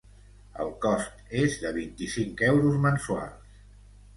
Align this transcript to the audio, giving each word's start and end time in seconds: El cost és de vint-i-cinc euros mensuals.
El 0.63 0.71
cost 0.85 1.21
és 1.41 1.57
de 1.65 1.73
vint-i-cinc 1.77 2.43
euros 2.51 2.81
mensuals. 2.87 3.57